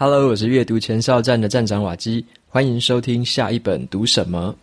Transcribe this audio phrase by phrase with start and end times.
[0.00, 4.54] Hello，我是阅读前哨站的站长瓦基，欢迎收听下一本读什么。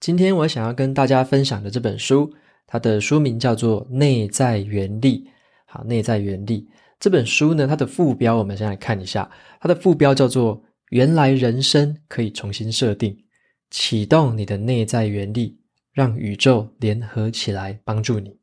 [0.00, 2.32] 今天我想要跟大家分享的这本书，
[2.66, 5.22] 它的书名叫做《内在原力》。
[5.66, 6.66] 好，《内在原力》
[6.98, 10.58] 这本书呢，它的副标我们先来看一下，它的副标叫做
[10.88, 13.14] “原来人生可以重新设定，
[13.68, 15.59] 启动你的内在原力”。
[16.00, 18.34] 让宇宙联合起来帮助你。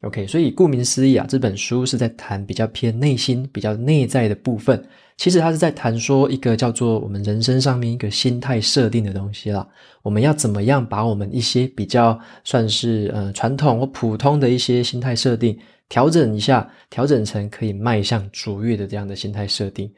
[0.00, 4.82] OK，所以顾名思义啊，这本书是在谈比较偏内心、比较内在的部分。
[5.18, 9.68] 其实它是在谈说一个叫做我们人生上面一个心态设定的东西啦。
[10.02, 15.58] 我们要怎么样把我们一些比较算是呃传统或普通的一些心态设定
[15.90, 19.92] 调整一下，调整成可以迈向卓越的这样的心态设定。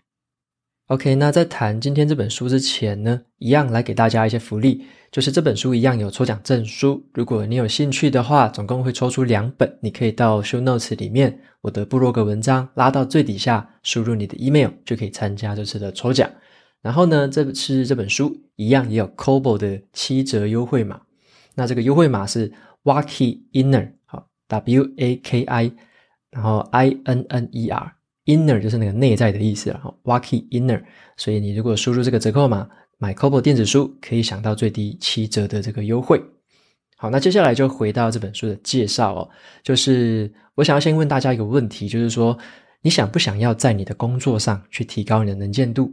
[0.88, 7.06] OK，那在谈今天这本书之前呢，一样来给大家一些福利，就是这本书一样有抽奖证书。
[7.12, 16.30] 如果你有兴趣的话，总共会抽出两本，你可以到 Show Notes 里面我的部落格文章拉到最底下，输入你的 email 就可以参加这次的抽奖。
[16.80, 21.02] 然后呢，这次这本书一样也有 Kobo 的七折优惠码，
[21.54, 22.50] 那这个优惠码是
[22.84, 25.70] Waki Inner，好，W A K I，
[26.30, 27.97] 然后 I N N E R。
[28.28, 30.82] Inner 就是那个内在的意思啊，Waki Inner。
[31.16, 36.22] 所以你如果输入这个折扣码买 c o b o 电子书，可以享到最低七折的这个优惠。
[36.96, 39.30] 好，那接下来就回到这本书的介绍哦，
[39.62, 42.36] 就是我想要先问大家一个问题，就是说
[42.82, 45.90] 你想不想要在你的工作上去提高你的能见度，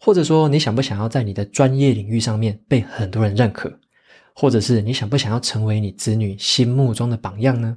[0.00, 3.70] 或者说你想不想要在你的专业领域上面被很多人认可，
[4.34, 7.76] 或者是你想不想要成为你子女心目中的榜样呢？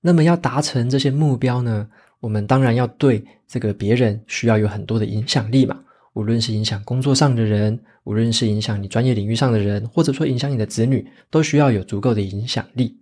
[0.00, 1.88] 那么要达成这些目标呢，
[2.20, 5.78] 我们当然要对这个别人需要有很多的影响力嘛，
[6.14, 12.98] 无论是影响工作上的人，无论是影响你专业领域上的人，或者说影响你的子女，都需要有足够的影响力。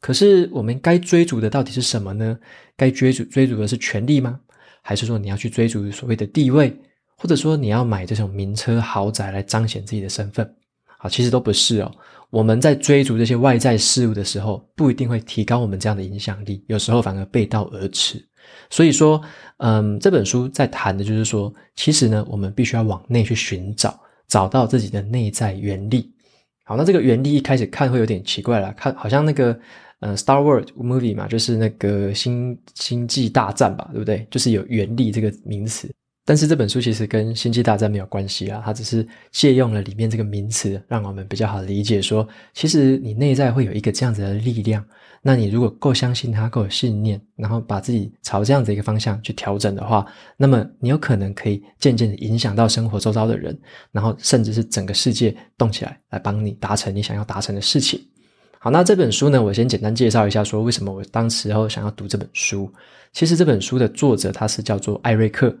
[0.00, 2.38] 可是我们该追逐的到底是什么呢？
[2.76, 4.40] 该追逐追逐的是权力吗？
[4.82, 6.74] 还是说你要去追逐所谓的地位，
[7.16, 10.54] 或者说你要买这种名车豪宅来彰显自己的身份？
[10.98, 11.90] 好，其实都不是哦。
[12.30, 18.22] 我们在追逐这些外在事物的时候，不一定会提高我们这样的影响力，有时候反而背道而驰。
[18.70, 19.20] 所以说，
[19.58, 26.10] 嗯，这本书在谈的就是说，其实呢，我们必须要往内去寻找，找到自己的内在原力。
[26.64, 29.58] 好，那这个原力一开始看会有点奇怪啦，看好像那个，
[30.00, 34.26] 呃，Star Wars movie 嘛，就是那个星星际大战吧，对不对？
[34.30, 35.88] 就是有原力这个名词。
[36.26, 44.82] 但是这本书其实跟星际大战没有关系啊，它只是借用了里面这个名词，让我们比较好理解说，其实你内在会有一个这样子的力量。
[45.26, 53.58] 那你如果够相信他，够有信念，然后把自己朝这样子一个方向去调整的话，那么你有可能可以渐渐的影响到生活周遭的人，
[53.90, 57.98] 然后甚至是整个世界动起来，来帮你达成你想要达成的事情。
[58.58, 62.70] 好，那这本书呢，我先简单介绍一下，说为什么我当时候想要读这本书。
[63.12, 65.56] 其实这本书的作者他是叫做艾瑞克。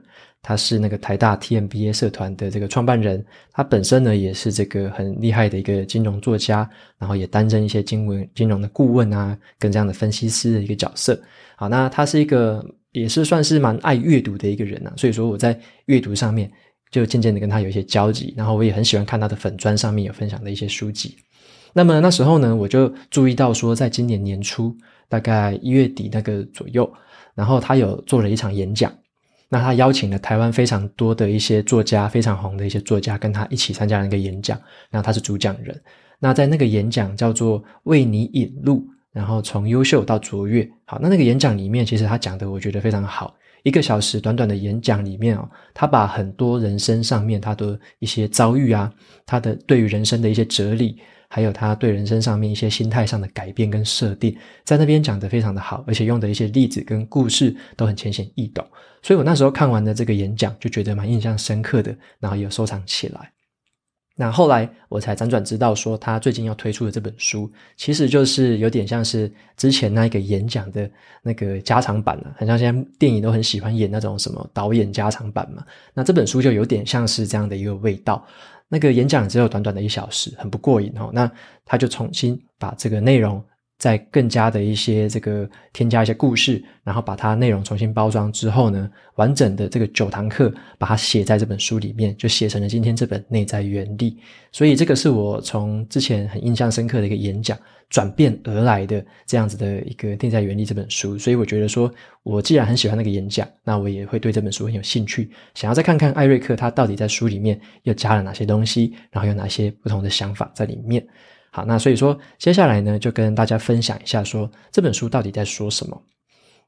[0.46, 6.68] 他是那个台大 TMBA 社团的这个创办人，他本身呢也是这个很厉害的一个金融作家，
[6.98, 11.18] 然后也担任一些金融金融的顾问啊，跟这样的分析师的一个角色。
[11.56, 12.62] 好，那他是一个
[12.92, 16.50] 也是算是蛮爱阅读的一个人啊，所以说我在阅读上面
[16.90, 21.16] 就渐渐的跟他有一些交集，然后我也很喜欢看他的粉砖上面有分享的一些书籍。
[21.72, 24.76] 那么那时候呢，我就注意到说，在今年年初
[25.08, 26.92] 大概一月底那个左右，
[27.34, 28.92] 然后他有做了一场演讲。
[29.54, 34.60] 那他邀请了台湾非常多的一些作家，非常红的一些作家，跟他一起参加了一个演讲。
[34.90, 35.80] 然后他是主讲人。
[36.18, 40.68] 那在那个演讲叫做“为你引路”，然后从优秀到卓越。
[40.86, 43.32] 好，那那个演讲里面，其实他讲的我觉得非常好。
[43.62, 48.92] 一个小时短短的演讲里面哦，他把很多人生上面他的一些遭遇啊，
[49.24, 50.98] 他的对于人生的一些哲理。
[51.34, 58.64] 还有他对人生上面一些心态上的改变跟设定，在那边讲得非常的好，而且用的一些例子跟故事都很浅显易懂，
[59.02, 63.32] 所以我那时候看完了这个演讲，就觉得蛮印象深刻的，然后也有收藏起来。
[64.16, 70.88] 那后来我才辗转知道说，他最近要推出的这本书，其实就是有点像是之前那个演讲的
[71.20, 75.64] 那个加长版了，很像现在电影都很喜欢演那种什么导演加长版嘛，
[75.94, 78.24] 那这本书就有点像是这样的一个味道。
[78.68, 81.10] 那个演讲只有短短的一小时，很不过瘾哦。
[81.12, 81.30] 那
[81.64, 83.44] 他就重新把这个内容
[83.84, 94.12] 再更加的一些这个添加一些故事，然后把它内容重新包装之后呢，完整的这个九堂课把它写在这本书里面，就写成了今天这本《内在原力》。
[94.52, 97.58] 所以这个是我从之前很印象深刻的一个演讲。
[97.90, 101.88] 转变而来的这样子的一个内在原力这本书，所以我觉得说，
[102.24, 111.06] 我既然很喜欢那个演讲，那我也会对这本书很有兴趣，想要再看看艾瑞克他到底在书里面又加了哪些东西，然后有哪些不同的想法在里面。
[111.54, 116.02] 好，那所以说接下来呢，就跟大家分享一下说，这本书到底在说什么。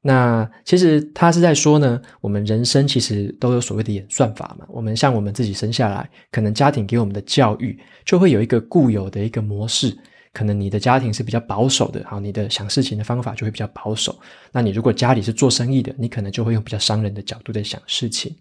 [0.01, 4.65] 那其实他是在说呢，我们人生其实都有所谓的演算法嘛。
[4.69, 9.93] 我们像我们自己生下来，可能家庭给我们的教育就会有一个固有的一个模式。
[10.33, 14.17] 可能你的家庭是比较保守的，好，你的想事情的方法就会比较保守。
[14.53, 18.33] 那你如果家里是做生意的，你可能就会用比较商人的角度在想事情。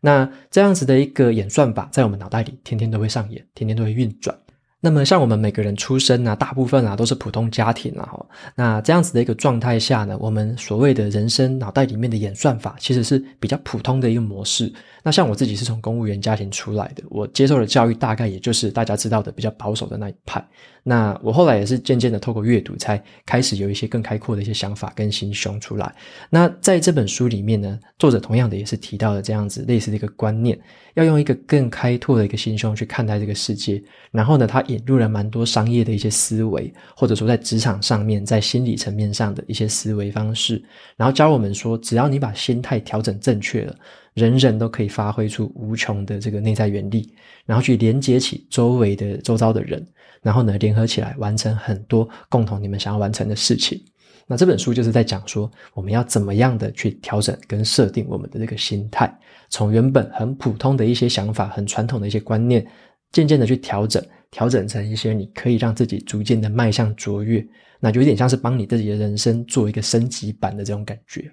[0.00, 4.36] 那这样子的一个演算法，在我们脑袋里天天都会上演，天天都会运转。
[4.84, 8.18] 那么，像我们每个人出生啊，大部分啊都是普通家庭啊，
[8.56, 14.72] 那这样子的一个状态下呢，我们所谓的人生脑袋里面的演算法，其实是比较普通的一个模式。
[15.02, 20.44] 那像我自己是从公务员家庭出来的，我接受的教育大概也就是大家知道的比较保守的那一派。
[20.84, 25.94] 那我后来也是渐渐的透过阅读，才开始有一些更开阔的一些想法跟心胸出来。
[26.28, 30.58] 那在这本书里面呢，作者同样的也是提到了这样子类似的一个观念。
[30.94, 40.62] 要用一个更开拓的一个心胸去看待这个世界，然后呢，他引入了蛮多商业的一些思维，或者说在职场上面，在心理层面上的一些思维方式，
[40.94, 43.74] 然后教我们说，只要你把心态调整正确了，
[44.14, 47.14] 人人都可以发挥出无穷的这个内在原力，
[47.46, 49.86] 然后去连接起周围的周遭的人，
[50.22, 53.82] 然后呢，联合起来完成很多共同你们想要完成的事情。
[54.26, 59.12] 那这本书就是在讲说，我们要怎么样的去调整跟设定我们的这个心态，
[59.50, 62.64] 从原本很普通的一些想法、很传统的一些观念，
[63.10, 67.44] 渐渐的去调整，调整成一些你可以让自己逐渐的迈向卓越，
[67.80, 71.30] 那就有点像是帮你自己的人生做一个升级版的这种感觉。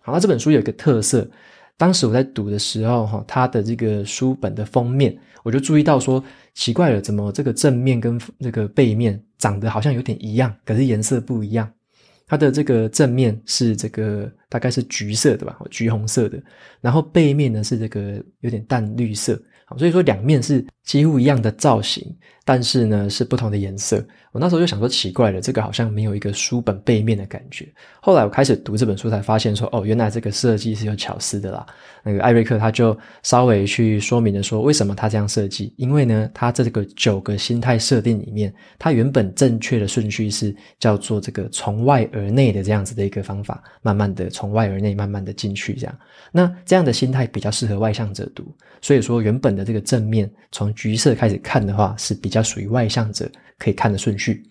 [0.00, 1.28] 好，那这本书有一个特色，
[1.80, 6.22] 当时我在读的时候，哈，它的这个书本的封面，我就注意到说，
[6.52, 11.66] 奇怪了，怎么这个正面跟这个背面长得好像有点一样，可是颜色不一样。
[12.26, 16.38] 它的这个正面是这个大概是橘色的吧，橘红色的，
[16.82, 22.14] 然后背面呢是这个有点淡绿色，好，所以说两面是几乎一样的造型。
[22.42, 24.04] 但是呢，是不同的颜色。
[24.32, 27.68] 我那时候就想说，奇怪了，这个好像没有一个书本背面的感觉。
[28.00, 31.64] 后来我开始读这本书，才发现说，哦，原来这个设计是有巧思的啦。
[32.02, 35.72] 那个艾瑞克他就稍微去说明了说，为什么他这样设计。
[35.76, 45.98] 因为呢，他这个九个心态设定里面，他原本正确的顺序是叫做这个从外而内的这样子的一个方法，慢慢的从外而内，慢慢的进去这样。
[46.32, 48.44] 那这样的心态比较适合外向者读。
[48.82, 52.40] 所以说，原本的这个正面从橘色开始看的话，是比较。
[52.50, 54.42] 属于外向者可以看的顺序。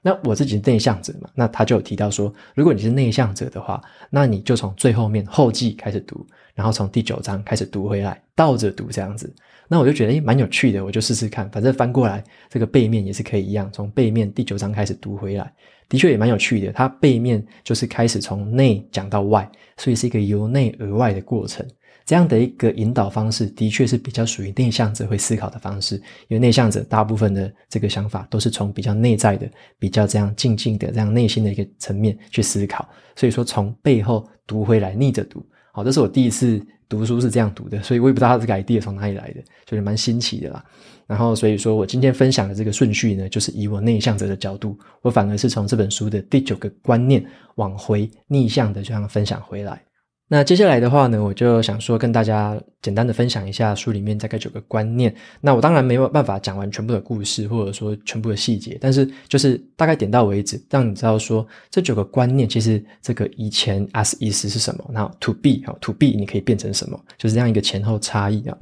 [0.00, 6.24] 那我自己是内向者嘛，那他就有提到说，如果你是内向者的话，那你就从最后面后记开始读，
[6.54, 9.34] 然后从第九章开始读回来，倒着读这样子。
[9.66, 15.52] 那我就觉得诶蛮有趣的，我就试试看，反正翻过来这个背面也是可以一样，从背面第九章开始读回来，
[15.88, 16.72] 的确也蛮有趣的。
[16.72, 21.66] 它背面就是开始从内讲到外，所以是一个由内而外的过程。
[22.04, 25.96] 这样的一个引导方式，的确是比较属于内向者会思考的方式，
[26.28, 29.46] 因为内向者大部分的这个想法都是从比较内在的、
[29.78, 32.88] 比较这样静静的、这样内心的一个层面去思考。
[33.14, 36.58] 所以说，从背后读回来，逆着读，好，这是我第一次
[36.88, 40.64] 读书是这样读的，所以我也不知道他这个 idea 从哪里来的，就是蛮新奇的啦。
[41.06, 47.24] 然后，所以说我今天分享的这个顺序呢，就是以我内向者的角度，我反而是从这本书的第九个观念
[47.54, 49.82] 往回逆向的这样分享回来。
[50.30, 55.14] 那接下来的话呢，我就想说跟大家简单的分享一下书里面大概九个观念。
[55.40, 68.58] 那我当然没有办法讲完全部的故事，或者说全部的细节，但是就是大概点到为止，让你知道说这九个观念其实这个以前 as is 是什么，那 to be 啊 to be 你可以变成什么，就是这样一个前后差异啊。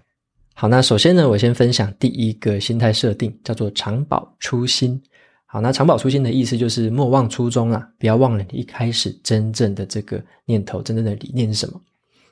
[0.55, 5.03] 好，那首先呢，我先分享第一个心态设定，叫做常保初心。
[5.61, 11.81] 那常保初心的意思就是莫忘初衷啊，不要忘了你一开始真正的这个念头、真正的理念是什么。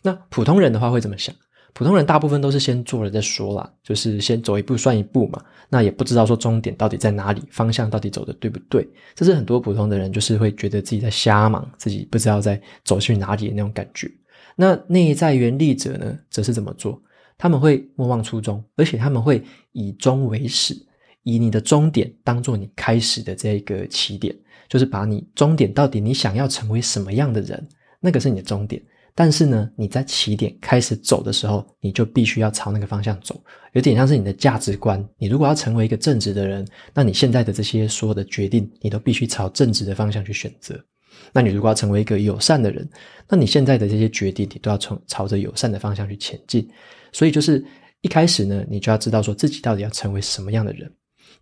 [0.02, 1.35] 那普通人的话会怎么想？
[1.73, 5.43] 普通人大部分都是先做了再说啦，就是先走一步算一步嘛。
[5.69, 8.88] 那也不知道说终点到底在哪里，方向到底走的对不对？
[9.14, 14.09] 这是很多普通的人就是会觉得自己在瞎忙，自己不知道在走去哪里的那种感觉。
[14.54, 17.00] 那内在原力者呢，则是怎么做？
[17.37, 20.76] 他们会莫忘初衷，而且他们会以终为始。
[21.25, 24.35] 以你的终点当做你开始的这个起点，
[24.69, 27.66] 就是把你终点到底你想要成为什么样的人，
[27.99, 28.81] 那个是你的终点。
[29.16, 33.40] 但是呢，你在起点开始走的时候，你就必须要朝那个方向走，
[33.73, 35.09] 有点像是你的价值观。
[35.19, 40.76] 你如果要成为一个正直的人，那你现在的这些所有的决定，你都必须朝正直的方向去选择。
[41.33, 42.88] 那你如果要成为一个友善的人，
[43.28, 46.69] 那你现在的这些决定，你都要从朝着友善的方向去前进。
[47.12, 47.64] 所以就是
[48.00, 50.93] 一开始呢，你就要知道说自己到底要成为什么样的人。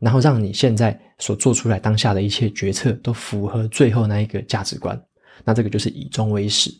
[0.02, 5.00] 然后让你现在所做出来当下的一切决策都符合最后那一个价值观，
[5.44, 6.73] 那这个就是以终为始。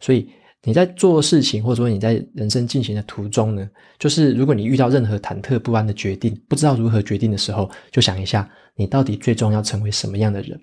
[0.00, 0.26] 所以
[0.62, 3.68] 你在做事情，或者说你在人生进行的途中呢，
[3.98, 10.58] 就是如果你遇到任何忐忑不安的决定，不知道如何决定的时候，就想一下，你到底最终要成为什么样的人？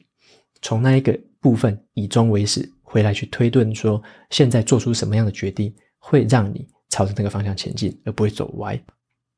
[0.63, 8.79] 从那一个部分以终为始，回来去推断说，现在做出什么样的决定，会让你朝着那个方向前进，而不会走歪。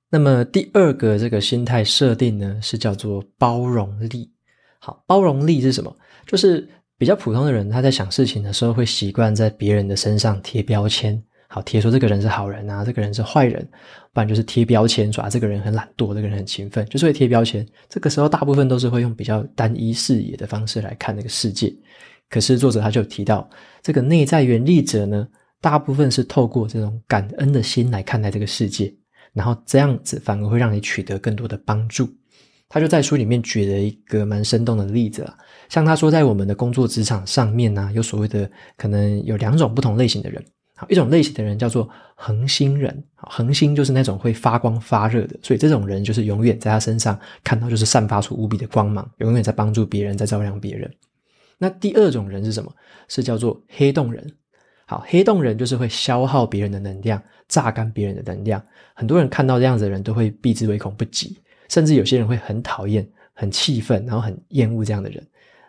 [0.09, 4.31] 那么第二个这个心态设定呢，是叫做包容力。
[4.79, 5.95] 好，包容力是什么？
[6.25, 6.67] 就是。
[6.99, 13.65] 比较普通的人，他在想事情的时候，会习惯在别人的身上贴标签，好，贴说这个人是好人啊，这个人是坏人，
[14.11, 17.65] 不然就是贴标签说啊，这个人很懒惰，这个人很勤奋，就是会贴标签。
[17.87, 21.73] 这个时候，大部分都是会用比较单一视野的方式来看那个世界。
[22.29, 23.49] 可是作者他就提到，
[23.81, 25.25] 这个内在原力者呢，
[25.61, 28.93] 大部分是透过这种感恩的心来看待这个世界，
[29.33, 32.09] 然后这样子反而会让你取得更多的帮助。
[32.71, 35.35] 他就在书里面举了一个蛮生动的例子啊，
[35.69, 40.43] 像他说，在我们的工作职场上面呢，有所谓的可能有两种不同类型的人，
[40.75, 50.93] 好，一种类型的人叫做恒星人，恒星就是那种会发光发热的，所以这种人就是永远在他身上看到就是散发出无比的光芒，永远在帮助别人，在照亮别人。
[51.57, 52.71] 那第二种人是什么？
[53.07, 54.31] 是叫做黑洞人，
[54.89, 58.59] 好，黑洞人就是会消耗别人的能量，榨干别人的能量，
[58.95, 61.37] 很多人看到这样子的人都会避之唯恐不及。
[61.67, 65.23] 甚至有些人会很讨厌、很气愤，然后很厌恶这样的人。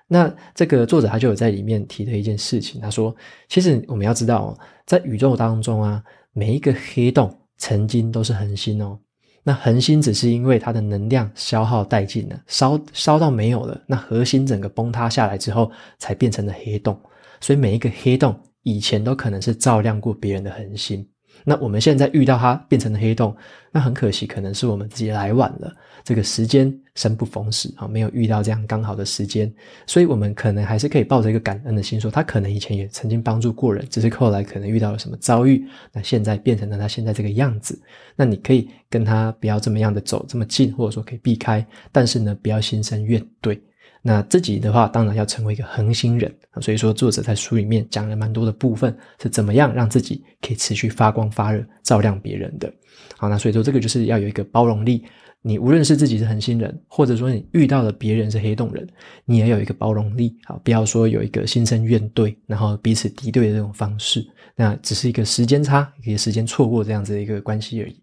[0.08, 3.14] 那这个作者他就有在里面提的一件事情，他说
[3.46, 8.98] ：“其实我们要知道，在宇宙当中啊，每一个黑洞曾经都是恒星哦。
[9.42, 16.98] 那恒星只是因为它的能量消耗殆尽了，烧烧到没有了，那核心整个崩塌下来之后，才变成了黑洞。
[17.42, 21.06] 所以每一个黑洞以前都可能是照亮过别人的恒星。”
[21.44, 23.34] 那我们现在遇到它变成了黑洞，
[23.72, 25.72] 那很可惜，可能是我们自己来晚了。
[26.02, 29.50] 这个时间生不逢时啊，没有遇到这样刚好的时间，
[29.86, 37.80] 所以我们可能还是可以抱着一个感恩的心，说他可能以前也曾经帮助过人，只是后来可能遇到了什么遭遇，那现在变成了他现在这个样子。
[38.16, 43.58] 那你可以跟他不要这么样的走这么近，或者说可以避开，但是呢，不要心生怨怼。
[44.02, 46.34] 那自己的话，当然要成为一个恒星人。
[46.60, 52.72] 所以说，作者在书里面讲了蛮多的部分，是怎么样让自己可以持续发光发热，照亮别人的。
[53.16, 55.04] 好，那所以说这个就是要有一个包容力。
[55.42, 58.86] 你无论是自己是恒星人，或者说你遇到了别人是黑洞人，
[59.24, 60.36] 你也有一个包容力。
[60.44, 64.22] 好，不要说有一个心生怨怼，然后彼此敌对的这种方式。
[64.54, 68.02] 那只是一个时间差，一个时间错过这样子的一个关系而已。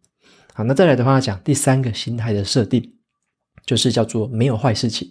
[0.53, 2.91] 好，那再来的话讲第三个心态的设定，
[3.67, 5.07] 就是叫做没有坏事情。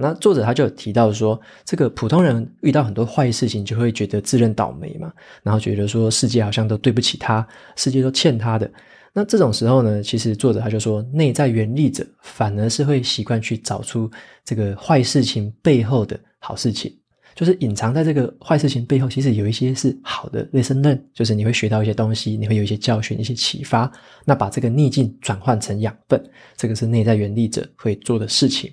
[0.00, 5.12] 那作者他就有提到说，这个普通人遇到很多坏事情，就会觉得自认倒霉嘛，
[5.42, 8.70] 然后觉得说世界好像都对不起他，世界都欠他的。
[9.12, 14.08] 那这种时候呢，其实作者他就说，内在原力者反而是会习惯去找出
[14.44, 16.94] 这个坏事情背后的好事情，
[17.34, 23.90] 就是隐藏在这个坏事情背后，其实有一些是好的 lesson learn，就是你会学到一些东西，你会有一些教训、一些启发，
[24.24, 26.22] 那把这个逆境转换成养分，
[26.56, 28.70] 这个是内在原力者会做的事情。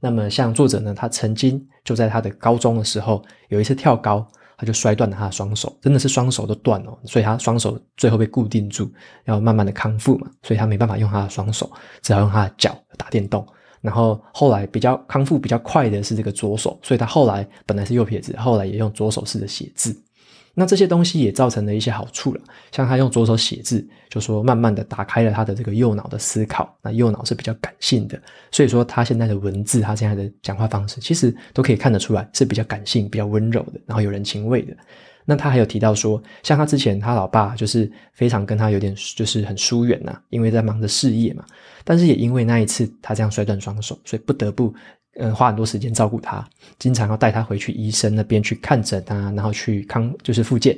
[0.00, 4.26] 那么，像作者呢，他曾经就在他的高中的时候，有一次跳高，
[4.56, 8.90] 他就摔断了他的双手，真的是双手都断了，所以他双手最后被固定住，
[9.24, 11.70] 要慢慢的康复嘛，所以他没办法用他的双手，
[12.02, 13.46] 只好用他的脚打电动。
[13.80, 19.96] 然后后来比较康复比较快的是这个左手，所以他后来本来是右撇子，后来也用左手试着写字。
[20.58, 22.40] 那这些东西也造成了一些好处了，
[22.72, 26.74] 像他用左手写字，就说慢慢的打开了他的这个右脑的思考。
[26.80, 28.18] 那右脑是比较感性的，
[28.50, 34.74] 所以说他现在的文字，他现在的讲话方式，其实都可以看得出来是比较感性、比较温柔的，然后有人情味的。
[35.26, 41.44] 那他还有提到说，像他之前他老爸就是非常跟他有点就是很疏远呐，因为在忙着事业嘛。
[41.84, 44.74] 但是也因为那一次他这样摔断双手，所以不得不。
[45.18, 46.46] 嗯，花很多时间照顾他，
[46.78, 50.76] 经常要带他回去医生那边去看诊啊，然后去康就是复健。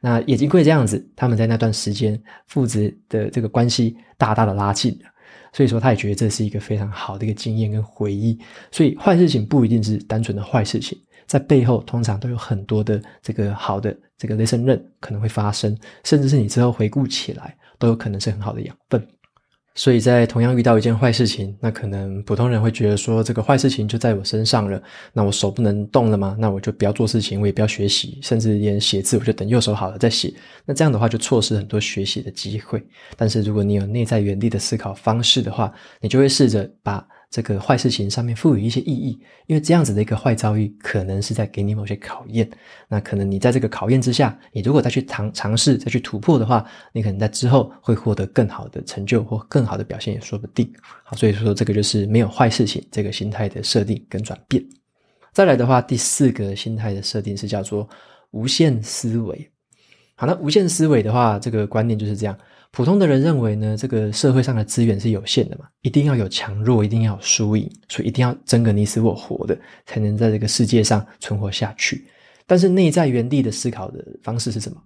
[0.00, 5.10] 那也因为这样子，他们在那段时间父子的这个关系大大的拉近了。
[5.52, 8.38] 所以说，他也觉得这是一个非常好的一个经验跟回忆。
[8.70, 19.06] 所以坏事情不一定是单纯的坏事情，在背后通常都有很多的这个好的这个 listen 跟可能会发生，甚至是你之后回顾起来都有可能是很好的养分。
[19.74, 26.36] 所以在同样遇到一件坏事情，那可能普通人会觉得说，这个坏事情就在我身上了，那我手不能动了吗？
[26.38, 30.32] 那我就不要做事情，我也不要学习，甚至连写字，我就等右手好了再写。
[30.66, 32.82] 那这样的话就错失很多学习的机会。
[33.16, 37.06] 但是如果你有内在原地的思考方式的话，你就会试着把。
[37.32, 42.46] 这个坏事情上面赋予一些意义，因为这样子的一个坏遭遇，可能是在给你某些考验。
[42.88, 46.62] 那可能你在这个考验之下，你如果再去尝尝试、再去突破的话，
[46.92, 50.70] 你可能在之后会获得更好的成就或更好的表现也说不定。
[51.02, 54.62] 好，所以说这个就是没有坏事情这个心态的设定跟转变。
[55.32, 57.88] 再来的话，第四个心态的设定是叫做
[58.32, 59.50] 无限思维。
[60.16, 62.36] 好，那无限思维的话，这个观念就是这样。
[62.72, 72.06] 普通的人认为呢，这个社会上的资源是有限的嘛，一定要有强弱，一定要有输赢，所以一定要争个你死我活的，才能在这个世界上存活下去。
[72.46, 74.82] 但是内在原地的思考的方式是什么？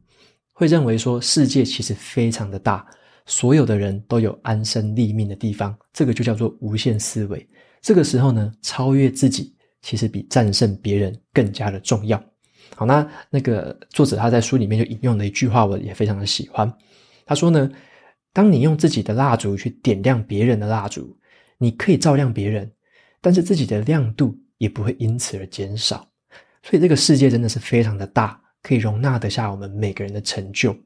[0.53, 2.85] 会认为说世界其实非常的大，
[3.25, 7.49] 所有的人都有安身立命的地方，这个就叫做无限思维。
[7.81, 12.21] 这个时候呢，超越自己其实比战胜别人更加的重要。
[12.75, 16.69] 好，那那个作者他在书里面就引用了一句话，我也非常的喜欢。
[17.27, 17.71] 他说呢，
[18.33, 21.15] 当你用自己的蜡烛去点亮别人的蜡烛，
[21.59, 22.73] 你可以照亮别人，
[23.21, 26.09] 但是自己的亮度也不会因此而减少。
[26.63, 30.77] 所以这个世界真的是非常的大，可以容纳得下我们每个人的成就。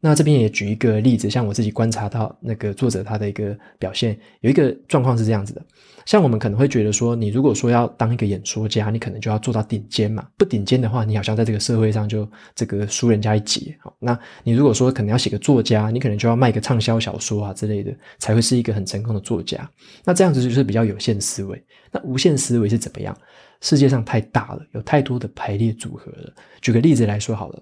[0.00, 5.62] 那这边也举一个例子，像我自己观察到那个作者他的一个表现，有一个状况是这样子的。
[6.04, 10.24] 像我们可能会觉得说，你如果说要当一个演说家，你可能就要做到顶尖嘛。
[10.36, 13.76] 不顶尖的话，你好像在这个社会上就这个输人家一截。
[13.80, 19.68] 好，那你如果说可能要写个作家，你可能就要卖个畅销小说啊之类的，才会是一个很成功的作家。
[20.04, 21.60] 那这样子就是比较有限思维。
[21.90, 23.16] 那无限思维是怎么样？
[23.60, 26.32] 世界上太大了，有太多的排列组合了。
[26.60, 27.60] 举个例子来说好了。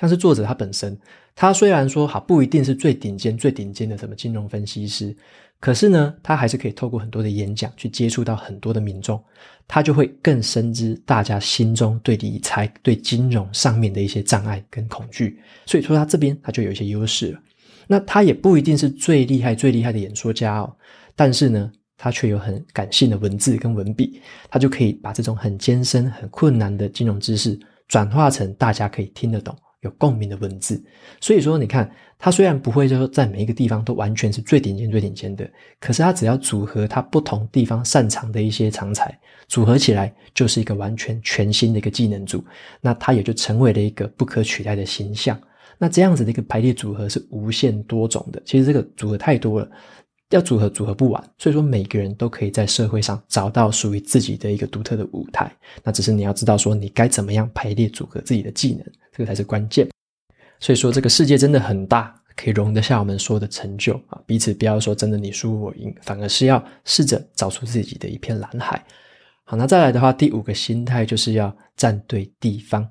[0.00, 0.98] 像是作者他本身，
[1.36, 5.14] 他虽然说好不一定是最顶尖、最顶尖的什么金融分析师，
[5.60, 9.22] 可是呢，他还是可以透过很多的演讲去接触到很多的民众，
[9.68, 17.40] 他就会更深知大家心中对理财、对金融上面的一些障碍跟恐惧，所以说他这边他就有一些优势了。
[17.86, 20.74] 那他也不一定是最厉害、最厉害的演说家哦，
[21.14, 29.54] 但是呢，他却有很感性的文字跟文笔，他就可以把这种很艰深、很困难的金融知识转化成大家可以听得懂。
[29.82, 30.82] 有共鸣的文字，
[31.20, 35.48] 所以说你看，他虽然不会说在每一个地方都完全是最顶尖、最顶尖的，
[35.80, 39.18] 可是他只要组合他不同地方擅长的一些长才，
[39.48, 42.44] 组合起来就是一个完全全新的一个技能组，
[42.80, 45.40] 那他也就成为了一个不可取代的形象。
[45.78, 49.70] 那这样子的一个排列组合是无限多种的，其实这个组合太多了。
[50.28, 55.50] 要组合组合不完，所以说每个人都可以在社会上找到属于自己的一个独特的舞台。
[55.82, 58.86] 那只是你要知道说你该怎么样排列组合自己的技能，
[59.20, 59.86] 这才是关键。
[60.58, 64.18] 所以说这个世界真的很大，可以容得下我们说的成就啊！
[64.24, 68.82] 彼此不要说真的你输我赢，反而是要试着找出自己的一片蓝海。
[69.44, 72.88] 好，那再来的话，第五个心态就是要站对地方。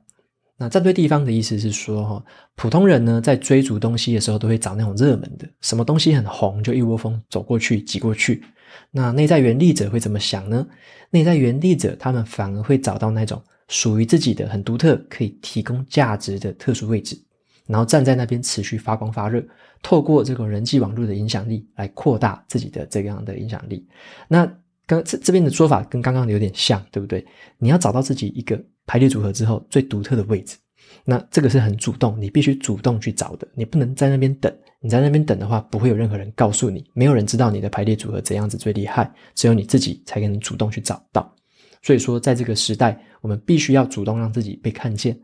[0.58, 2.24] 那站对地方的意思是说，哈，
[2.56, 8.44] 普通人呢在追逐东西的时候，都会找那种热门的，什么东西很红，就一窝蜂走过去挤过去。
[8.92, 10.68] 那内在原力者会怎么想呢？
[11.12, 17.18] 内在原力者他们反而会找到那种属于自己的很独特、可以提供价值的特殊位置，
[17.66, 19.42] 然后站在那边持续发光发热，
[19.82, 23.88] 透过这种人际网络的影响力来扩大自己的这样的影响力。
[24.28, 24.46] 那
[24.86, 27.26] 刚这这边的说法跟刚刚有点像，对不对？
[27.58, 28.62] 你要找到自己一个。
[28.92, 30.58] 排列组合之后最独特的位置，
[31.06, 34.52] 那这个是很主动，你必须主动去找的，你不能在那边等。
[34.82, 41.32] 你在那边等的话，不会有任何人告诉你，没有人知道你的排列组合怎样子最厉害，只有你自己才可能主动去找到。
[41.82, 45.18] 所以说，在这个时代，我们必须要主动让自己被看见。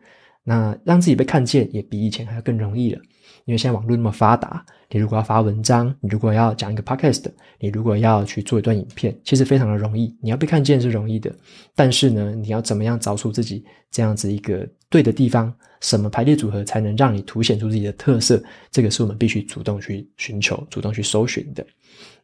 [0.47, 3.01] 那让自己被看见，也比以前还要更容易了。
[3.45, 7.25] 因为现在网络那么发达，你如果要发文章，你如果要讲一个 podcast，
[7.59, 10.15] 你如果要去做一段影片，其实非常的容易。
[10.21, 11.35] 你要被看见是容易的，
[11.75, 18.41] 但是呢，你要怎么样找出自己这样子一个对的地方，什么排列组合才能让你凸显出自己的特色？
[18.69, 21.65] 这个是我们必须主动去寻求、主动去搜寻的。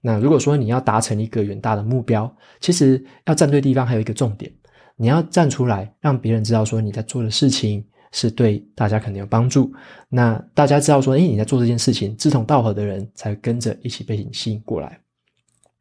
[0.01, 4.51] 那如果说你要达成一个远大的目标，其实要站对地方，还有一个重点，
[4.97, 7.85] 你要站出来，让别人知道说你在做的事情。
[8.13, 9.71] 是对大家肯定有帮助。
[10.09, 14.99] 那大家知道说，诶，你在做这件事情，志同道合的人才跟着一起被你吸引过来。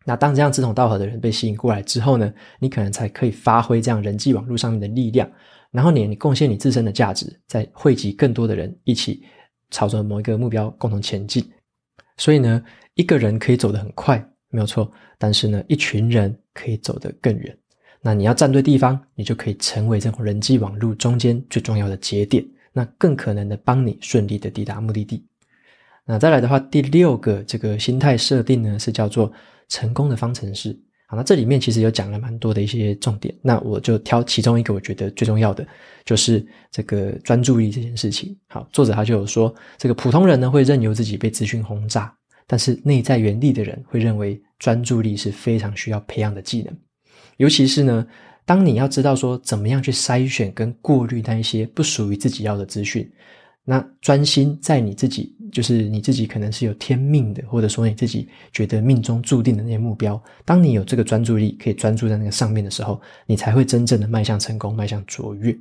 [0.04, 5.28] 那当这样志同道合的人被吸引过来之后呢，你可能才可以发挥这样人际网络上面的力量，
[5.72, 9.24] 然后你你贡献你自身的价值，再汇集更多的人一起
[9.72, 11.44] 朝着某一个目标共同前进。
[12.20, 12.62] 所以呢，
[12.96, 17.56] 一个人可以走得很快，没有错，但是呢，一群人可以走得更远。
[18.02, 25.24] 那你要站对地方，你就可以成为这种人际网络中间最重要的节点，那更可能的帮你顺利的抵达目的地。
[26.04, 29.32] 那再来的话，第六个这个心态设定呢，是叫做
[29.68, 30.78] 成功的方程式。
[31.10, 35.66] 好，那这里面其实有讲了蛮多的一些重点，那我就挑其中一个我觉得最重要的，
[36.04, 38.38] 就是这个专注力这件事情。
[38.46, 42.14] 好，作者他就有说，这个普通人呢会任由自己被资讯轰炸，
[42.46, 46.72] 但是内在原力的人会认为专注力是非常需要培养的技能。
[47.38, 48.06] 尤其是呢，
[48.44, 53.10] 当你要知道说怎么样去筛选跟过滤那一些不属于自己要的资讯，
[53.64, 65.56] 那专心在你自己，就是你自己可能是有天命的，或者说你自己觉得命中注定的那些目标，当你有这个专注力，可以专注在那个上面的时候，你才会真正的迈向成功，迈向卓越。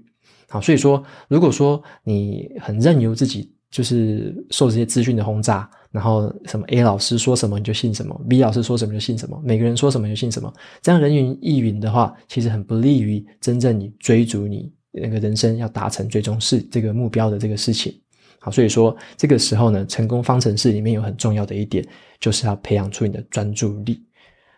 [0.48, 17.94] 好，所以说，如果说你很任由自己就是受这些资讯的轰炸，然后什么 A 老师说什么你就信什么，B 老师说什么就信什么，每个人说什么就信什么，这样人云亦云的话，其实很不利于真正你追逐你那个人生要达成最终是这个目标的这个事情。
[18.40, 21.86] 好，所以说这个时候呢，成功方程式里面有很重要的一点，
[22.20, 24.02] 就是要培养出你的专注力。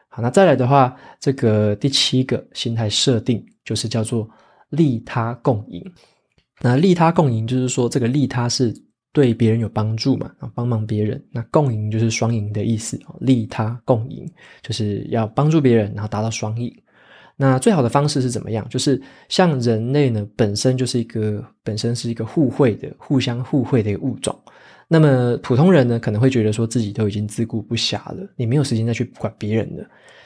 [0.10, 4.30] 好，那再来的话，这个第七个心态设定就是叫做
[4.70, 5.84] 利他共赢。
[6.62, 8.72] 那利他共赢就是说，这个利他是
[9.12, 11.20] 对别人有帮助嘛，啊，帮忙别人。
[11.32, 16.72] 那共赢就是双赢的意思，利他共赢就是要帮助别人，然后达到双赢。
[17.42, 18.64] 那最好的方式是怎么样？
[18.70, 24.40] 就是像人类呢，本身就是一个本身是一个互惠的、互相互惠的一个物种。
[24.88, 29.84] 那么普通人呢，可能会觉得说自己都已经自顾不暇了，你没有时间再去管别人了。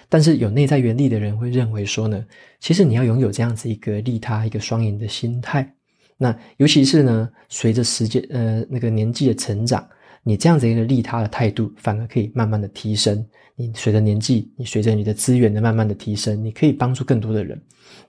[0.09, 2.21] 但是有内在原力的人会认为说呢，
[2.59, 5.73] 其实你要拥有这样子一个利他、一个双赢的心态。
[6.17, 9.87] 那尤其是呢，随着时间呃那个年纪的成长，
[10.21, 13.25] 你这样子一个利他的态度，反而可以慢慢的提升。
[13.55, 17.61] 你随着年纪，你随着你的资源的慢慢的提升，你可以帮助更多的人。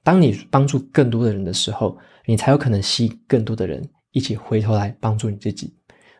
[0.02, 5.72] 当你帮助更多的人的时候，你才有可能吸引更多的人一起回头来帮助你自己。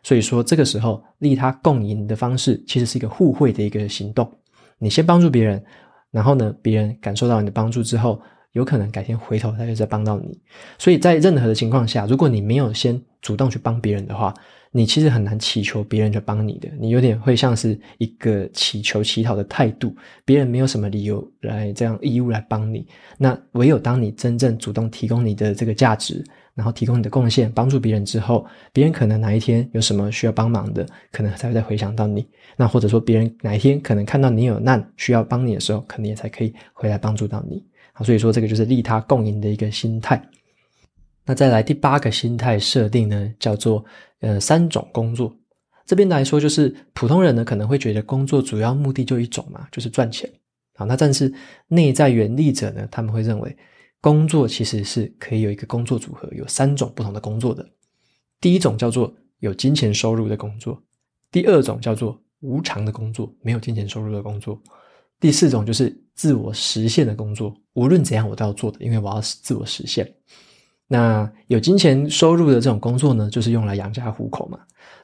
[0.03, 4.31] 所以说，这个时候利他共赢的方式，其实是一个互惠的一个行动。
[4.77, 5.61] 你先帮助别人，
[6.11, 8.21] 然后呢，别人感受到你的帮助之后，
[8.53, 10.39] 有可能改天回头他就再帮到你。
[10.77, 14.33] 所以在任何的情况下，如果你没有先主动去帮别人的话，
[14.77, 16.69] 你其实很难祈求别人去帮你的。
[16.79, 22.85] 你有点会像是一个祈求乞讨的态度，别人没有什么理由来这样义务来帮你。
[23.17, 26.23] 那唯有当你真正主动提供你的这个价值。
[26.57, 32.27] 然后提供你的贡献，帮助别人之后，别人可能哪一天有什么需要帮忙的，可能才会再回想到你。
[32.55, 37.63] 那或者说别人哪一天可能看到你有难需要帮你的时候，可能也才可以回来帮助到你。
[37.93, 40.19] 好，所以说这个就是利他共赢的一个心态。
[41.23, 43.85] 那再来第八个心态设定呢，叫做
[44.19, 45.35] 呃三种工作。
[45.85, 50.29] 这边来说就是普通人呢可能会觉得工作主要目的就一种嘛，就是赚钱。
[50.75, 51.33] 好，那但是
[51.67, 53.57] 内在原力者呢，他们会认为。
[53.99, 57.67] 工作其实是可以有一个工作组合，有三种不同的工作的。
[58.39, 60.81] 第一种叫做有金钱收入的工作，
[61.31, 64.61] 第二种叫做无偿的工作，没有金钱收入的工作，
[65.19, 70.07] 第四种就是自我实现的工作，无论怎样我都要做的，因为我要自我实现。
[70.87, 74.59] 那有金钱收入的这种工作呢，就是用来养家糊口嘛。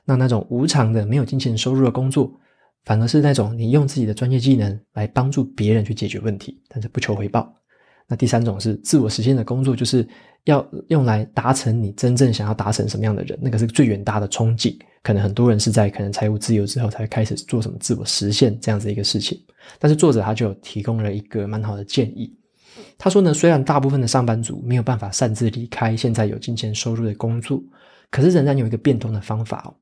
[0.05, 2.31] 那那种无偿的、没有金钱收入的工作，
[2.85, 7.53] 反而是那种你用自己的专业技能来帮助别人去解决问题，但是不求回报。
[8.07, 10.05] 那第三种是自我实现的工作，就是
[10.43, 14.77] 要用来达成你真正想要达成什么样的人，那个是最远大的憧憬。
[15.01, 19.37] 可能很多人是在可能财务自由之后才会开始做什么自我实现这样子一个事情。
[19.79, 22.37] 但是作者他就提供了一个蛮好的建议，
[22.97, 27.61] 他说呢，虽然大部分的上班族没有办法擅自离开现在有金钱收入的工作，
[28.09, 29.73] 可是仍然有一个变通的方法哦，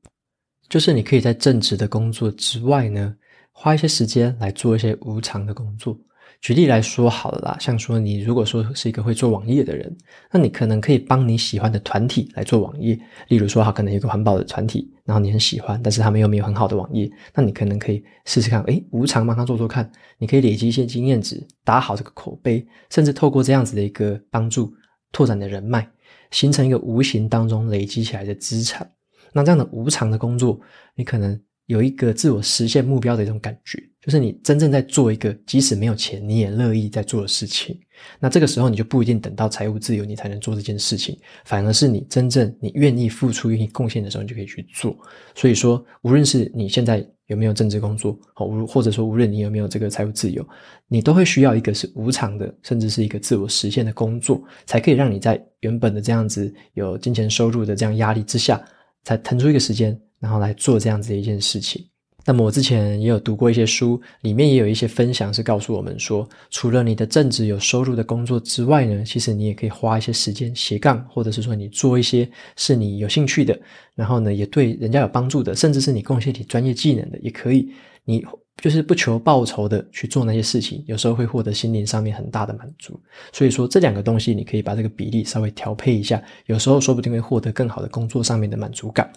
[0.68, 3.14] 就是你可以在正职的工作之外呢，
[3.52, 5.96] 花一些时间来做一些无偿的工作。
[6.42, 9.96] 举例来说好了啦，像说你如果说是一个会做网页的人，
[10.32, 12.98] 那你可能可以帮你喜欢的团体来做网页。
[13.28, 19.88] 例如说，哈，可能有一个环保的团体，然后你很喜欢，但是他们又没有很好的网页，那你可能可以试试看，诶，无偿帮他做做看。
[20.18, 24.74] 你可以累积一些经验值，打好这个口碑，甚至透过这样子的一个帮助，
[25.12, 25.88] 拓展的人脉，
[26.32, 28.90] 形成一个无形当中累积起来的资产。
[29.32, 30.60] 那这样的无偿的工作，
[30.96, 33.80] 你可能有一个自我实现目标的一种感觉。
[34.04, 37.78] 就是你真正在做一个即使没有钱你也乐意在做的事情，
[38.18, 44.96] 那这个时候你就不一定等到财务自由你才能做这件事情，反而是你真正你愿意付出、愿意贡献的时候，你就可以去做。
[45.36, 50.44] 所以说，无论是你现在有没有正职工作，好，或者说无论你有没有这个财务自由，
[50.88, 58.60] 你都会需要一个是无偿的，甚至是一个自我实现的工作，才可以让你在原本的这样子有金钱收入的这样压力之下，
[59.04, 61.86] 才腾出一个时间，然后来做这样子的一件事情。
[62.24, 73.58] 那么我之前也有读过一些书，里面也有一些分享是告诉我们说，除了你的正职有收入的工作之外呢，其实你也可以花一些时间斜杠，或者是说你做一些是你有兴趣的，
[73.94, 77.72] 然后呢也对人家有帮助的，甚至是你贡献你专业技能的，也可以。
[78.04, 78.24] 你
[78.60, 83.00] 就是不求报酬的去做那些事情，有时候会获得心灵上面很大的满足。
[83.32, 89.08] 所以说这两个东西，你可以把这个比例稍微调配一下，有时候说不定会获得更好的工作上面的满足感。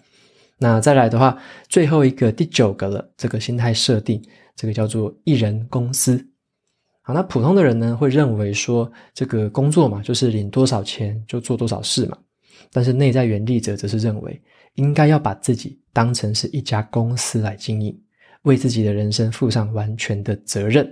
[0.58, 1.38] 那再来的话，
[1.68, 4.22] 最后一个第九个了，这个心态设定，
[4.56, 6.26] 这个叫做一人公司。
[7.02, 12.18] 好，那普通的人呢，会认为说，这个工作嘛，就是领多少钱就做多少事嘛。
[12.72, 14.42] 但是内在原力者则是认为，
[14.76, 17.96] 应该要把自己当成是一家公司来经营，
[18.44, 20.90] 为自己的人生负上完全的责任。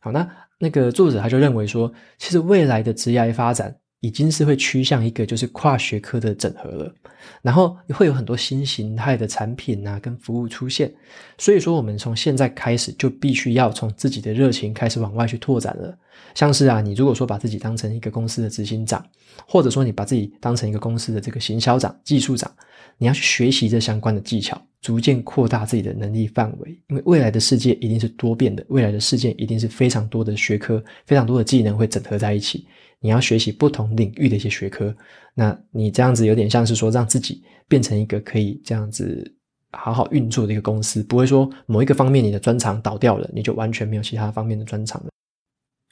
[0.00, 3.76] 好，那那个作者他就认为说，其实未来的职业发展。
[4.04, 6.94] 已经是会趋向一个就是跨学科的整合了，
[7.40, 10.92] 然后会有很多新形态的产品啊跟服务出现，
[11.38, 15.98] 所以说我们从现在开始就必须要从自己的热情开始往外去拓展了。
[16.34, 19.02] 像是啊，你如果说把自己当成一个公司的执行长，
[19.48, 22.52] 或者说你把自己当成一个公司的这个行销长、技术长，
[22.98, 32.66] 你要去学习这相关的技巧，逐渐扩大自己的能力范围，因为未来的世界一定是多变的，未来的世界一定是非常多的学科、非常多的技能会整合在一起。
[33.04, 34.96] 你要学习不同领域的一些学科，
[35.34, 39.30] 那你这样子有点像是说让自己变成一个可以这样子
[39.72, 45.10] 好好运作的一个公司，不会说某一个方面你的专长倒掉了，你就完全没有其他方面的专长了。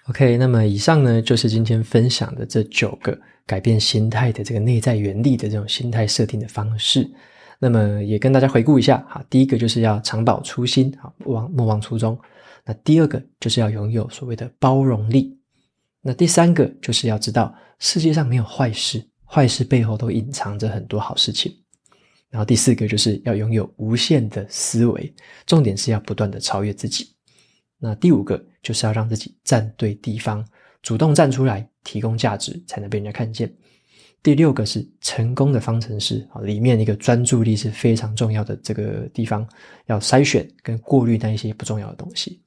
[0.08, 7.06] OK，那么以上呢就是今天分享的这九个改变心态的这个内在原力的这种心态设定的方式。
[7.58, 12.18] 那么也跟大家回顾一下，哈，第一个就是要常保初心，啊，莫忘莫忘初衷。
[12.64, 15.38] 那第二个就是要拥有所谓的包容力。
[16.02, 21.56] 那第三个就是要知道，世界上没有坏事，坏事背后都隐藏着很多好事情。
[22.28, 25.14] 然后第四个就是要拥有无限的思维，
[25.46, 27.14] 重点是要不断的超越自己。
[27.78, 30.44] 那第五个就是要让自己站对地方，
[30.82, 33.52] 主动站出来，提供价值，才能被人家看见。
[34.22, 39.46] 第六个是成功的方程式啊，里面一个专注力是非常重要的这个地方，
[39.86, 42.40] 要筛选跟过滤那一些不重要的东西。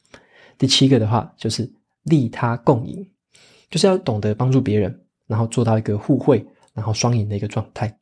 [0.57, 1.71] 第七个的话就是
[2.03, 3.05] 利他共赢。
[3.75, 7.93] 就是要懂得帮助别人，然后做到一个互惠，然后双赢的一个状态。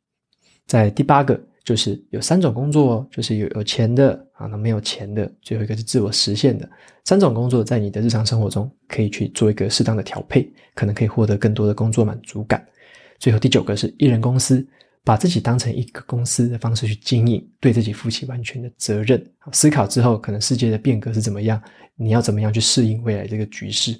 [0.68, 6.70] 在第八个，就是有三种工作，就是有有钱的啊，那没有钱的，最后一个是自我实现的。
[7.04, 12.64] 三种工作在你的日常生活中可以去做一个适当的调配，可能可以获得更多的工作满足感。
[13.18, 14.64] 最后第九个是一人公司，
[15.02, 19.20] 把自己当成一个公司的方式去经营，对自己负起完全的责任。
[19.50, 21.60] 思考之后，可能世界的变革是怎么样，
[21.96, 23.98] 你要怎么样去适应未来这个局势。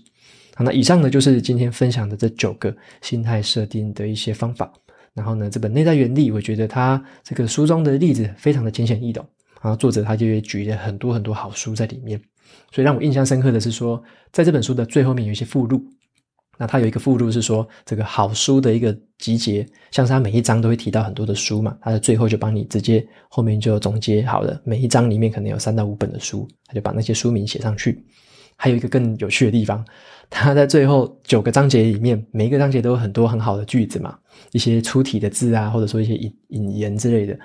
[0.54, 4.72] 好，那以上呢就是今天分享的这九个心态设定的一些方法。
[5.12, 9.24] 然后呢，这本内在原理，我觉得它这个书中的例子非常的浅显易懂。
[9.62, 12.20] 然后作者他就举了很多很多好书在里面，
[12.70, 15.82] 所以让我印象深刻的是说，在这本书的最后面有一些附录。
[16.58, 28.04] 那它有一个附录是说，这个好书的一个集结，像是它每一章都会提到很多的书嘛，它的最后就帮你直接后面就总结好了，每一章里面可能有三到五本的书，他就把那些书名写上去。
[28.56, 29.84] 还有一个更有趣的地方，
[30.30, 34.18] 他在最后九个章节里面，每一个章节都有很多很好的句子嘛，
[34.52, 37.38] 一些出题的字啊，或者说一些引引言之类的。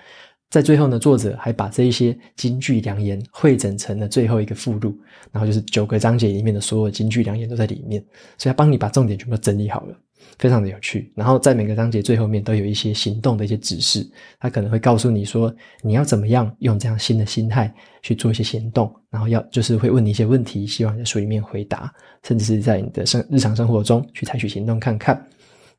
[0.50, 4.98] 在最后呢，作者还把这一些金句良言汇整成了最后一个附录，
[5.32, 8.04] 然后就是九个章节里面的所有金句良言都在里面，
[8.38, 9.96] 所以他帮你把重点全部整理好了。
[10.38, 14.10] 非常的有趣，然后在每个章节最后面都有一些行动的一些指示，
[14.40, 25.26] 他可能会告诉你说你要怎么样用这样新的心态去做一些行动，然后要就是会问你一些问题，希望在书里面回答，甚至是在你的生日常生活中去采取行动看看。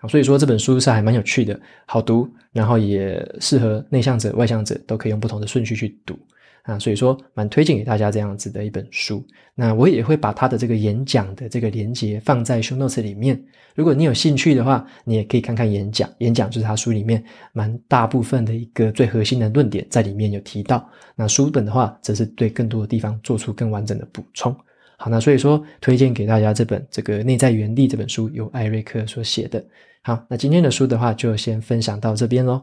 [0.09, 6.19] 所以说这本书是还蛮有趣的，好读，然后也适合内向者、外向者都可以用不同的顺序去读。
[6.65, 9.25] 啊，所以说蛮推荐给大家这样子的一本书。
[9.55, 13.43] 那我也会把他的这个演讲的这个连结放在 show notes 里面。
[13.75, 16.09] 如果你有兴趣的话，你也可以看看演讲。
[16.19, 20.87] 演讲就是他书里面蛮大部分的一个最核心的论点在里面有提到。
[21.17, 24.55] 那书本的话，则是对更多的地方做出更完整的补充。
[24.99, 29.65] 好，那所以说推荐给大家这本这个内在原力这本书，由艾瑞克所写的。
[30.03, 32.63] 好，那今天的书的话，就先分享到这边喽。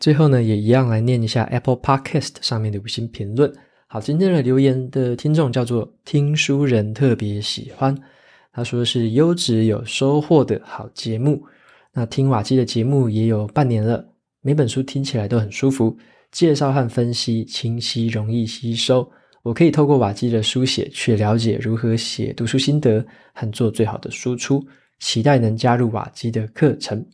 [0.00, 3.52] 最后呢，也一样来念一下 Apple Podcast 上面的五星评论。
[3.86, 7.96] 好，今天的留言的听众叫做听书人特别喜欢，
[8.52, 11.40] 他说是优质有收获的好节目。
[11.92, 14.04] 那听瓦基的节目也有半年了，
[14.42, 15.96] 每本书听起来都很舒服，
[16.32, 19.08] 介绍和分析清晰，容易吸收。
[19.44, 24.66] 我可以透过瓦基的书写去了解如何写读书心得和做最好的输出，
[25.00, 27.04] 期待能加入瓦基的课程。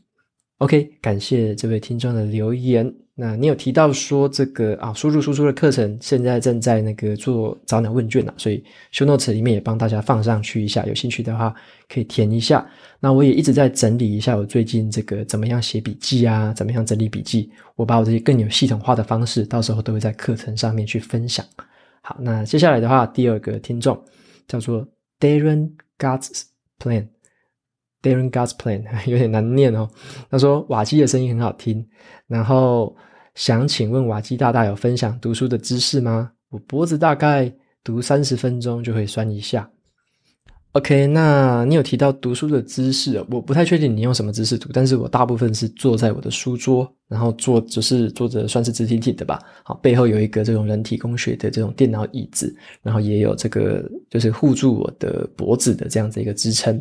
[0.59, 2.95] OK，感谢这位听众的留言。
[3.14, 11.55] 那你有提到说这个啊，输入输出的课程现在正在那个做早鸟问卷啊，所以 show notes 里面也帮大家放上去一下，有兴趣的话
[11.88, 12.66] 可以填一下。
[12.99, 17.51] 那我也一直在整理一下我最近这个怎么样写笔记啊，怎么样整理笔记。
[17.77, 21.45] 我把我这些更有系统化的方式，到时候都会在课程上面去分享。
[22.03, 24.03] 好，那接下来的话，第二个听众
[24.49, 24.87] 叫做
[25.19, 26.43] Darren God's
[26.79, 27.07] Plan。
[28.02, 29.88] Darren God's Plan 有点难念哦。
[30.30, 31.86] 他说瓦基的声音很好听，
[32.26, 32.96] 然后
[33.34, 36.32] 想请问瓦基大大有分享读书的知识吗？
[36.50, 37.52] 我脖子大概
[37.84, 39.70] 读三十分钟就会酸一下。
[40.72, 49.40] OK，那你有提到读书的姿势，我不太确定你用什么姿势读，但是我大部分是坐在我的书桌，然后坐就是坐着算是直挺挺的吧。
[49.64, 56.80] 好，背后有一个这种人体工学的这种电脑椅子，然后也有这个就是护住我的脖子的这样子一个支撑。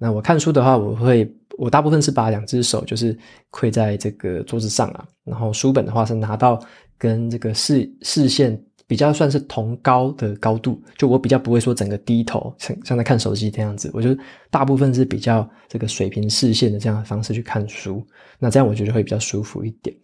[0.00, 3.16] 那我看书的话，我会我大部分是把两只手就是
[3.50, 6.58] 跪在这个桌子上啊，然后书本的话是拿到
[6.98, 8.60] 跟这个视视线。
[8.90, 13.88] 比较算是同高的高度，就我比较不会说整个低头，像像在看手机这样子。
[13.94, 14.08] 我就
[14.50, 18.04] 大部分是比较这个水平视线的这样的方式去看书，
[18.36, 19.94] 那这样我觉得会比较舒服一点。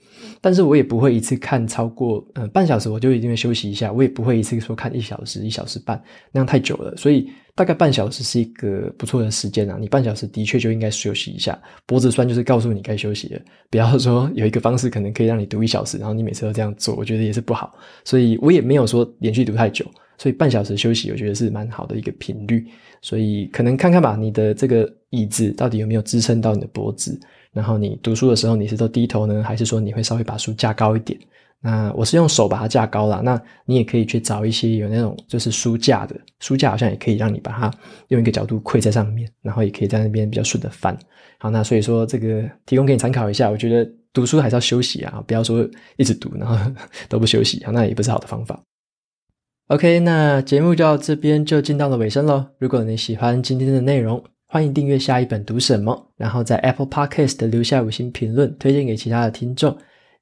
[0.41, 3.93] 但是我也不会一次看超过呃半小时，我就一定会休息一下。
[3.93, 6.97] 我也不会一次说看一小时、一小时半，那样太久了。
[6.97, 7.29] 所以。
[7.57, 11.59] 大概半小时是一个不错的时间啊，你半小时的确就应该休息一下。
[11.87, 13.40] 脖子酸就是告诉你该休息了，
[13.71, 17.75] 不要说有一个方式可能可以让你读一小时，然后你每次都这样做，我觉得也是不好。
[18.05, 19.87] 所以我也没有说连续读太久，
[20.19, 22.64] 所以半小时休息，我觉得是蛮好的一个频率。
[23.01, 27.19] 所以可能看看吧，你的这个椅子到底有没有支撑到你的脖子，
[27.53, 31.19] 然后你读书的时候你是都低头呢，还是说你会稍微把书架高一点？
[31.62, 37.71] 那我是用手把它架高了，那你也可以去找一些有那种就是书架的，书架好像也可以让你把它
[38.09, 40.97] 用一个角度跪在上面，然后也可以在那边比较顺的翻。
[41.38, 43.51] 好，那所以说这个提供给你参考一下。
[43.51, 46.57] 我觉得读书还是要休息啊，不要说一直读然后
[47.09, 48.62] 都不休息，好，那也不是好的方法。
[49.69, 52.47] OK，那节目就到这边就进到了尾声喽。
[52.59, 59.77] 如果你喜欢今天的内容，欢迎订阅下一本读什么，然后在 Apple Podcast 留下五星评论，推荐给其他的听众。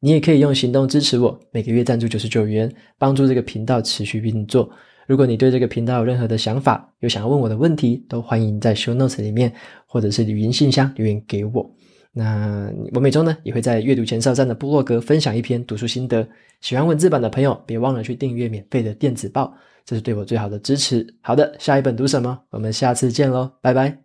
[0.05, 4.69] 你也可以用行动支持我，每个月赞助九十九元，帮助这个频道持续运作。
[5.07, 9.51] 如果你对这个频道有任何的想法，有想要问我的问题，都欢迎在 show notes 里面
[9.87, 11.75] 或者是语音信箱留言给我。
[12.13, 16.29] 那我每周呢也会在阅读前哨站的部落格分享一篇读书心得。
[16.61, 19.55] 喜欢文字版的朋友，别忘了去订阅免费的电子报，
[19.87, 21.07] 这是对我最好的支持。
[21.23, 22.39] 好的，下一本读什么？
[22.51, 23.97] 我们下次见喽，拜拜。